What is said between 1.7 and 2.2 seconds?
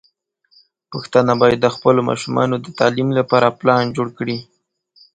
خپلو